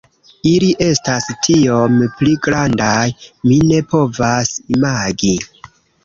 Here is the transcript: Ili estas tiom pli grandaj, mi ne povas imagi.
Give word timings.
Ili 0.51 0.67
estas 0.83 1.25
tiom 1.47 1.99
pli 2.21 2.31
grandaj, 2.47 3.03
mi 3.49 3.59
ne 3.73 3.77
povas 3.91 4.55
imagi. 4.77 5.35